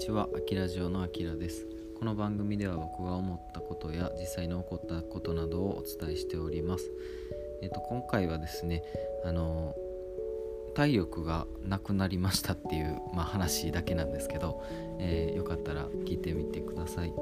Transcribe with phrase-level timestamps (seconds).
[0.00, 1.66] ちは、あきラジオのあきらです。
[1.98, 6.90] この番組では僕が思ったことや実際に起こったことなどをお伝えしております。
[7.60, 8.82] えっ、と今回はですね、
[9.26, 9.76] あの
[10.74, 14.62] 体力がなくなりましたっていう、まあ、話だけなんですけど、
[14.98, 17.12] えーよかったら聞いてみてください。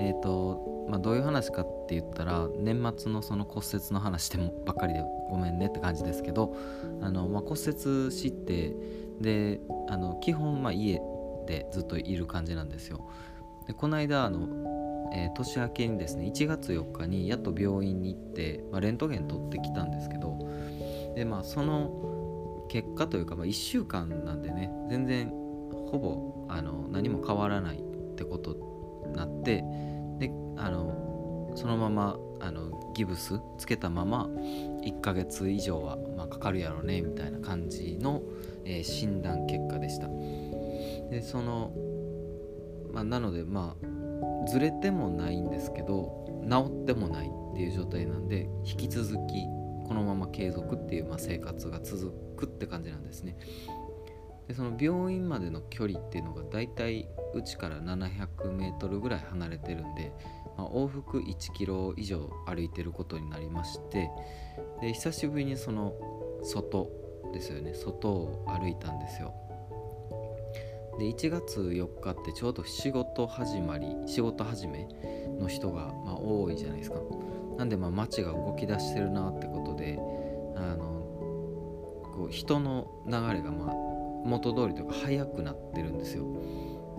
[0.00, 6.56] えっ、と、まあ、どういう話かって言ったら年末のその骨折の話でもばっかりでごめんねって感じですけど
[7.00, 8.74] あの、まあ、骨折して
[9.20, 11.00] であの基本まあ家
[11.46, 13.08] でずっといる感じなんですよ。
[13.66, 20.38] でこの間あの、えー年明けにですね1月4日にやっと病院に行って、まあ、レントゲン取ってきたんですけど
[21.14, 25.28] でまあその結果というか、まあ、1週間なんでね全然
[25.90, 28.54] ほぼあの何も変わらないってこと
[29.06, 29.64] になって
[30.18, 34.28] であのそのままあのギブスつけたまま
[34.82, 38.22] 1ヶ月以上は、まあ、かかるやろねみたいな感じの、
[38.64, 40.08] えー診断結果でした
[41.10, 41.72] でその、
[42.92, 49.44] まあ、なのでまあずれてもないんですけど治ってもないっていう状態なんで引き続き
[49.86, 53.36] このまま継続っていう、まあ、生活が続くって感じなんですね。
[54.48, 60.12] でその病院までの距離っていうのがだいたいうちから 700m ぐらい離れてるんで、
[60.56, 64.08] まあ、往復1キロ以上歩いてることになりまして
[64.80, 65.94] で久しぶりにその
[66.44, 66.90] 外
[67.32, 67.74] ですよね。
[67.74, 69.34] 外を歩いたんですよ。
[70.98, 74.88] で1月4日ってちょうど仕事始まり仕事始め
[75.38, 76.96] の人がまあ多いじゃないですか。
[77.58, 79.98] なんでまあ街が動き出してるなってことで
[80.56, 80.84] あの
[82.14, 83.74] こう人の流れがまあ
[84.26, 86.24] 元通りというか速くなってるんですよ。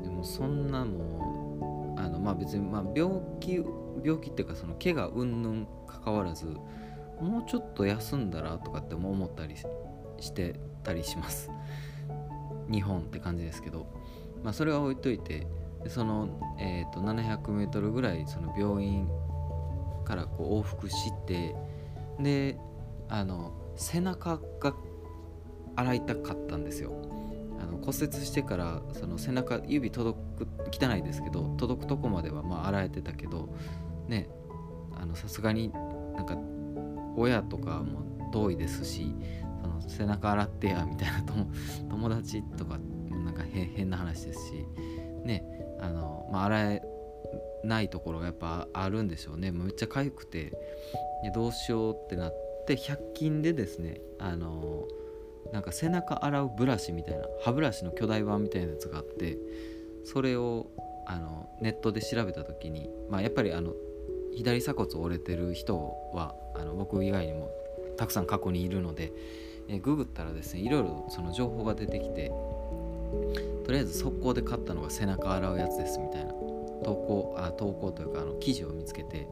[0.04, 3.64] でもそんなもうあのまあ別にまあ病気
[4.04, 6.46] 病気っていうかその怪我うんぬん関わらず
[7.20, 11.50] もうちょっと休んだらとかって思ったりしてたりします。
[12.72, 13.88] 日本って感じですけど、
[14.44, 15.48] まあ、それは置いといて
[15.88, 16.30] その、
[16.60, 19.08] えー、と 700m ぐらいその病院
[20.06, 21.56] からこう往復して
[22.20, 22.58] で
[23.10, 24.74] あの背中が
[25.76, 26.94] 洗いたかったんですよ。
[27.60, 33.50] あの骨折してからその背中指届く汚いですけど届くとこまではまあ洗えてたけど
[34.08, 34.30] ね
[34.96, 35.72] あのさすがに
[36.16, 36.38] なんか
[37.16, 39.16] 親とかも遠いですし
[39.68, 41.24] の背中洗ってやみたいな
[41.90, 44.66] 友達とかもなんか変な話ですし
[45.24, 45.46] ね
[45.80, 46.84] あの、まあ、洗え
[47.64, 49.52] ないところがやっぱあるんでしょうね。
[49.52, 50.54] めっちゃ痒くて
[51.34, 52.34] どうしようってなっ
[52.66, 54.88] て100均でですねあの
[55.52, 59.38] なんか背中洗うブラシみたいな歯ブラシの巨大版みたいなやつがあって
[60.04, 60.68] それを
[61.06, 63.74] あのネットで調べた時に、まあ、やっぱりあの
[64.36, 65.78] 左鎖骨折れてる人
[66.14, 67.50] はあの僕以外にも
[67.98, 69.12] たくさん過去にいるので、
[69.70, 72.32] えググったらですねいろいろその情報が出てきて
[73.66, 79.28] とりあえず速攻で買ったのが背中洗うやつですみたいな投稿あ投稿というかあの記事を見つけて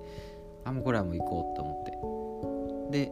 [0.63, 1.83] あもうこれはもう行こうと思っ
[2.91, 3.05] て。
[3.05, 3.11] で、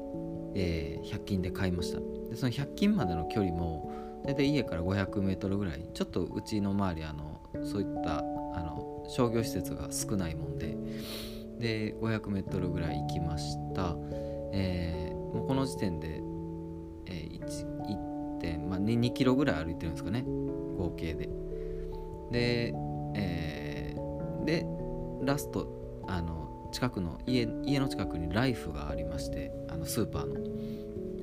[0.55, 1.99] えー100均で買いました。
[2.29, 3.91] でその100均までの距離も
[4.25, 8.23] 大体家から 500m ぐらいちょっとうちの周りあのそういったあ
[8.61, 10.77] の商業施設が少ないもんで
[11.59, 13.95] で 500m ぐらい行きました、
[14.53, 16.21] えーもうこの時点で、
[18.73, 20.23] まあ、2, 2キロぐらい歩いてるんですかね。
[20.23, 21.29] 合計で。
[22.31, 22.73] で、
[23.15, 24.03] えー
[24.45, 24.65] で
[25.21, 30.33] ラストあの近くの家家の近くにライフがありましてあのスーパーの。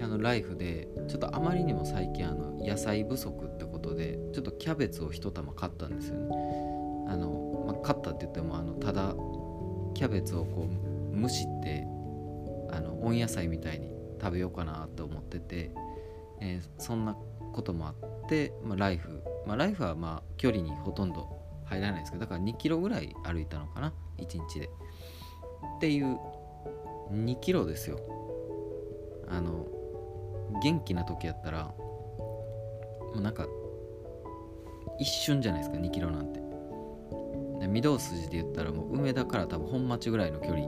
[0.03, 6.35] あのライフでちょっとあまりにも最近あの野菜不足ってことでちょっとキャベツを一玉買ったんですよね。
[7.07, 9.15] あの、まあ、買ったって言ってもあのただ
[9.93, 10.67] キャベツをこ
[11.15, 11.87] う蒸して
[12.73, 15.71] あの温野菜みたいに食べようかなと思ってて、
[16.41, 17.15] えーそんな
[17.53, 21.29] こともあって、まあ、ライフ、まあ、ライフはまあ距離にほとんど
[21.65, 24.71] 入らないですけどだから2キロぐらい歩いたのかな1日で。
[25.77, 26.19] っていう
[27.13, 27.99] 2キロですよ。
[29.29, 29.67] あの
[30.63, 33.47] 元気な時やったらもうなんか
[34.99, 36.41] 一瞬じゃないですか2キロなんて。
[37.61, 40.67] で御堂筋で言ったらもう梅田から多分本町ぐらいの距離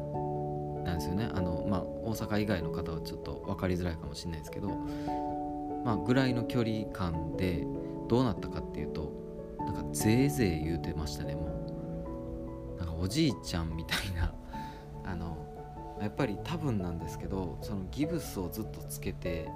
[0.85, 1.31] なんですよね。
[1.33, 4.69] あのまあ大阪以外の方はちょっと分かりづらいかもしれないですけど
[5.85, 7.67] まあぐらいの距離感で
[8.09, 9.13] どうなったかっていうと
[9.61, 11.47] なんかぜいぜい言うてましたねも
[12.77, 12.79] う。
[12.79, 14.35] なんかおじいちゃんみたいな。
[15.05, 15.37] あの
[16.01, 19.49] やっぱり多分なんですけどそのギブスをずっとつけて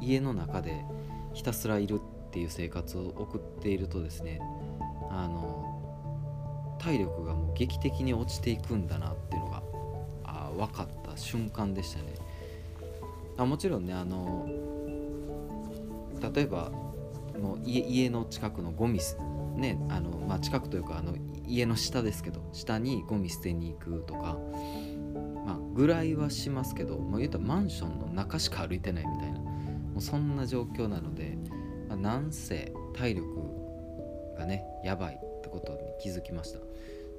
[0.00, 0.84] 家の中で
[1.32, 4.40] ひたすらいるっていう生活を送っているとですね
[5.10, 9.62] あの体力がもう劇的に落ちていくんだなっていうのが
[10.24, 12.14] あ分かった瞬間でしたね。
[13.36, 14.48] あもちろんねあの
[16.22, 16.70] 例えば
[17.40, 19.00] もう家家の近くのゴミ
[19.56, 21.14] ねあの、まあ、近くというかあの
[21.46, 24.38] 家の下ですけど下にゴミ捨てに行くとか、
[25.44, 31.36] まあ、ぐらいはしますけど、まあ、言うたらマンションの中しか歩いてないみたいなもうそんな状況なので、
[31.88, 33.26] まあ、なんせ体力
[34.38, 36.58] がねやばいってことに気づきました。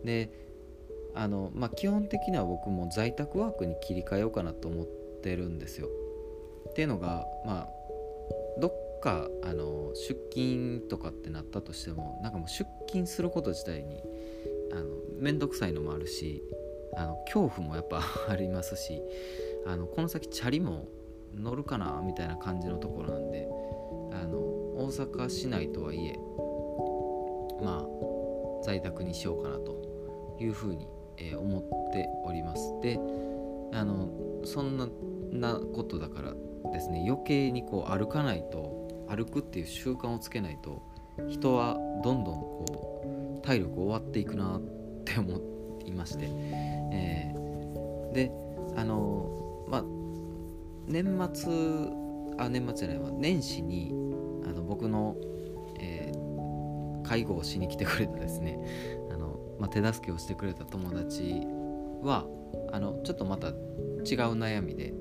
[0.04, 0.32] で
[1.16, 4.86] あの、まあ、基本的には僕も在宅ワークに切り替えようかなと思っ
[5.22, 5.88] てるんですよ。
[6.70, 7.70] っていうのがまあ
[8.60, 14.02] どっかあの出勤とかってなったとしてもなんかもう出勤すること自体に
[14.72, 14.86] あの
[15.20, 16.42] 面倒くさいのもあるし
[16.96, 18.02] あの恐怖もやっぱ
[18.32, 19.02] ありますし
[19.66, 20.88] あのこの先チャリも
[21.36, 23.50] 乗るかなみたいな感じのところなんで
[24.14, 26.18] あの大阪市内とはいえ
[27.62, 32.74] まあ在宅にしようかなというふうに、えー、思っております。
[32.82, 32.98] で
[33.74, 34.08] あの
[34.46, 34.88] そんな
[35.32, 36.34] なことだから
[36.72, 40.82] ですね余計にこう歩かないと歩くっていう習慣をつけないと
[41.30, 44.62] 人はどんどんこう体力終わっていくなっ
[45.06, 45.40] て思
[45.86, 46.26] いまして、
[46.92, 48.32] えー、で
[48.76, 49.84] あのまあ
[50.88, 52.04] 年末
[52.38, 53.10] あ年末じゃないわ。
[53.12, 53.92] 年始に
[54.46, 55.16] あの僕の、
[55.80, 58.60] えー、介護をしに来てくれたですね。
[59.12, 61.42] あの、まあ、手助けをしてくれた友達
[62.02, 62.26] は
[62.72, 63.54] あのちょっとまた違う
[64.34, 64.94] 悩みで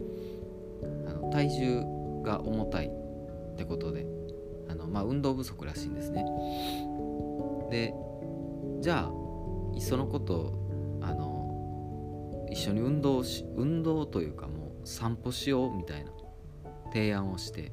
[1.08, 1.82] あの体重
[2.22, 2.90] が重たい
[3.52, 4.06] ってことで
[4.69, 6.25] あの、まあ、運動不足らしいんですね。
[7.70, 7.94] で
[8.81, 9.22] じゃあ
[9.75, 10.52] いっそのこと
[11.00, 16.12] あの一緒に運動し運動というかもう散歩しようみたいな
[16.93, 17.72] 提案をして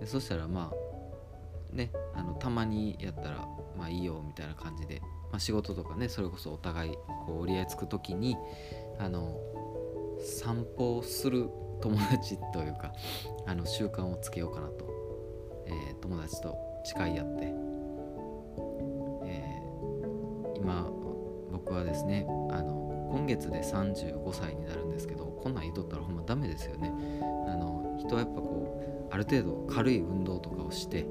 [0.00, 5.00] でそしたらまあねあのたまにやったらまあいいよみたいな感じで、
[5.30, 6.92] まあ、仕事とかねそれこそお互い
[7.26, 8.36] こう折り合いつく時に
[8.98, 9.38] あの
[10.20, 11.48] 散歩をする
[11.80, 12.92] 友達というか
[13.46, 14.91] あの習慣をつけようかなと。
[15.72, 17.44] えー、友達と誓い合って、
[19.24, 20.90] えー、今
[21.50, 26.92] 僕はですねあの今月で35歳になるんですけどこんなん言うとったらほんまダメですよね。
[27.48, 31.06] あの人はやっぱこうある程度軽い運動とかをして、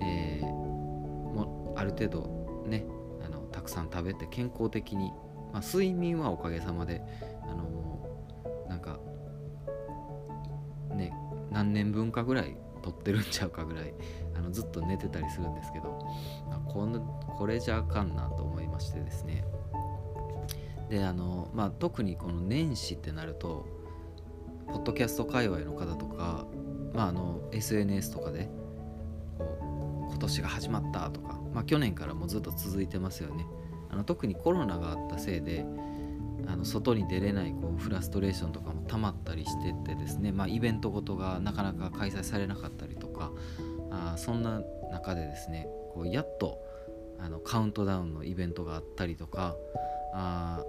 [0.00, 2.84] えー、もある程度ね
[3.24, 5.12] あのたくさん食べて健康的に、
[5.52, 7.02] まあ、睡眠はおかげさまで
[7.42, 8.06] あの
[8.68, 8.98] なんか
[10.94, 11.12] ね
[11.50, 13.94] 何年分かぐらい撮ってるんちゃうかぐらい
[14.34, 15.98] あのずっと寝てたりするんですけど
[16.66, 17.00] この
[17.38, 19.44] これじゃあかんなと思いましてですね。
[20.88, 23.66] であのまあ特にこの年始ってなると
[24.66, 26.46] ポッドキャスト界隈の方とか、
[26.92, 28.48] まあ、あの SNS とかで
[29.38, 33.46] こう今年が始まったとか、まあ、去年からもずっと続いてますよね。
[33.90, 35.64] あの特にコロナがあったせいで
[36.46, 43.32] あの外に出れないこうフラストレーションとかも溜まったりしててですね、まあ、イベントごとがなかなか開催されなかったりとか。
[43.92, 46.62] あそんな中でですねこうやっと
[47.18, 49.56] あのカウントダウンのイベントがあったりとか。
[50.14, 50.64] あ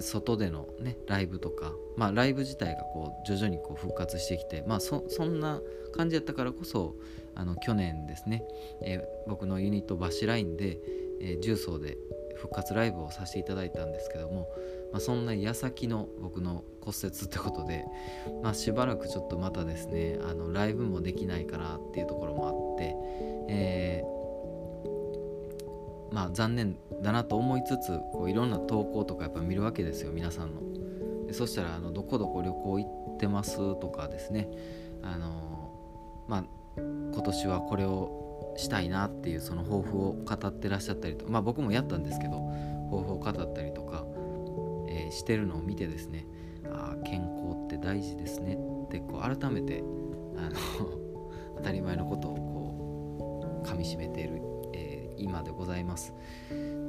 [0.00, 1.72] 外でのねライブとか。
[1.96, 4.64] まあライブ自体がこう徐々にこう復活してきて。
[4.66, 5.60] まあそそんな
[5.92, 6.94] 感じやったからこそ
[7.34, 8.42] あの去年ですね、
[8.82, 10.78] えー、僕のユニットバシラインで、
[11.20, 11.96] えー、重曹で
[12.38, 14.48] 復活ライブをさせていただいたんですけども、
[14.92, 17.84] まあ、そんな矢先の僕の骨折ってことで、
[18.42, 22.94] まあ、しばらくちょっとまたですねあのライブもできないかなっていうところもあって、
[23.48, 30.62] えー、まあ残念だなと思いつつこういろんな投稿とかやっぱ見るわけですよ皆さんの。
[31.26, 34.48] でそしたらあのどこどこ旅行行ってますとかですね
[35.02, 36.44] あのまあ
[36.78, 38.27] 今年はこれを
[38.58, 42.40] したいなっていうその抱負を語ってらっしゃったりとまあ僕もやったんですけど
[42.90, 44.04] 抱負を語ったりとか、
[44.88, 46.26] えー、してるのを見てですね
[46.66, 49.84] あ健康って大事ですねってこう改めて
[50.36, 50.50] あの
[51.56, 54.42] 当たり前のことをこう噛みしめている、
[54.74, 56.14] えー、今でございます。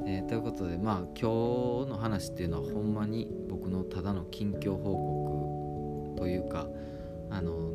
[0.05, 6.67] えー、ということでまあ今日の話っていうのはほんまに僕のただの近況報告というか
[7.29, 7.73] あの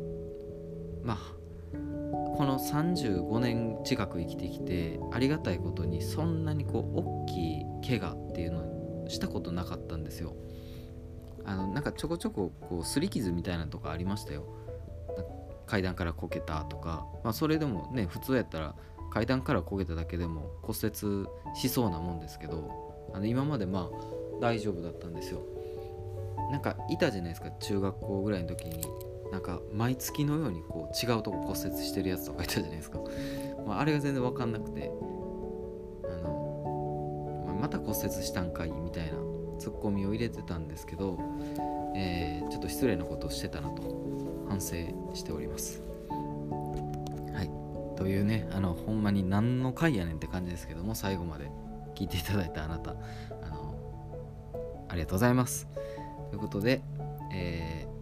[1.03, 1.44] まあ
[2.35, 10.35] この35年近く生きてきてありがたいことにそんなにこう大きい怪我っていうのをしたことなかったんですよ。
[11.45, 14.45] あのなんかちょこちょここう擦り傷みたいなとかありましたよ。
[15.65, 18.75] 階段からこけたとか、まあ、それでもね普通やったら
[19.11, 25.41] 階段からこけただけでも骨折しそうなもんですけどあの今までまあ大丈夫だったんですよ。
[26.51, 28.81] なんかいたじゃないですか中学校ぐらいの時に。
[29.35, 32.99] なんか毎月のようにこう違うとこ骨折してるやつとかいたじゃないですか、
[33.67, 34.89] まあ、あれが全然分かんなくて。
[36.05, 39.17] あの、ま、た骨折したんかいみたいな
[39.59, 41.19] ツッコミを入れてたんですけど、
[41.95, 43.81] えー、ちょっと失礼なことをしてたなと
[44.47, 44.75] 反省
[45.13, 45.81] しております。
[47.33, 47.97] はい。
[47.97, 51.49] というねあのほんまに何の回やねんって感じですけども最後まで
[51.95, 55.67] 聞いていただいたあなたあのありがとうございます。
[56.29, 56.81] ということで、
[57.33, 57.94] えー、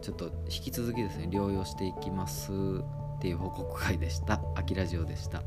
[0.00, 4.40] ちょっと引き続きですね療養していきますっていう報告会でした。
[4.54, 5.42] 秋ラジオでした。